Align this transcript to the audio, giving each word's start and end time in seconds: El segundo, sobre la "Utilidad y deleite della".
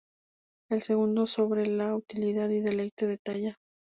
El 0.71 0.81
segundo, 0.81 1.27
sobre 1.27 1.67
la 1.67 1.95
"Utilidad 1.95 2.49
y 2.49 2.59
deleite 2.61 3.05
della". 3.23 3.55